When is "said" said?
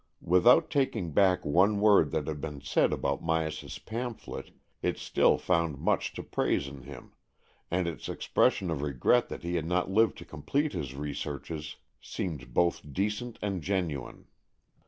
2.59-2.91